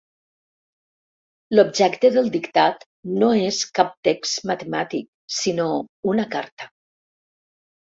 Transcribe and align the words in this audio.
L'objecte 1.55 2.11
del 2.15 2.31
dictat 2.37 2.87
no 3.25 3.29
és 3.51 3.61
cap 3.81 3.93
text 4.09 4.49
matemàtic, 4.53 5.07
sinó 5.43 5.71
una 6.15 6.29
carta. 6.35 6.73